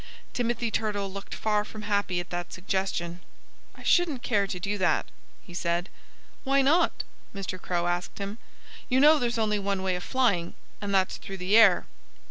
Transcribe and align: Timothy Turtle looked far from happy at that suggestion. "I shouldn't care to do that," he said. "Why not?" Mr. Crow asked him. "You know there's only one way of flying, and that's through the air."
Timothy 0.33 0.71
Turtle 0.71 1.11
looked 1.13 1.35
far 1.35 1.63
from 1.63 1.83
happy 1.83 2.19
at 2.19 2.31
that 2.31 2.51
suggestion. 2.51 3.19
"I 3.75 3.83
shouldn't 3.83 4.23
care 4.23 4.47
to 4.47 4.59
do 4.59 4.79
that," 4.79 5.05
he 5.43 5.53
said. 5.53 5.89
"Why 6.43 6.63
not?" 6.63 7.03
Mr. 7.35 7.61
Crow 7.61 7.85
asked 7.85 8.17
him. 8.17 8.39
"You 8.89 8.99
know 8.99 9.19
there's 9.19 9.37
only 9.37 9.59
one 9.59 9.83
way 9.83 9.95
of 9.95 10.01
flying, 10.03 10.55
and 10.81 10.91
that's 10.91 11.17
through 11.17 11.37
the 11.37 11.55
air." 11.55 11.85